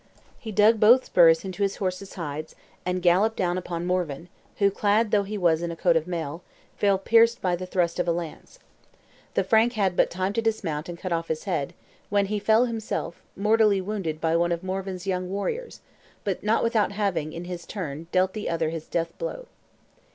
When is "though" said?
5.11-5.21